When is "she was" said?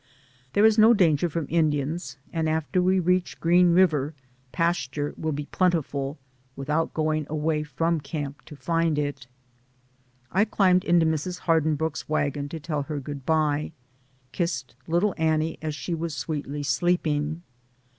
15.75-16.15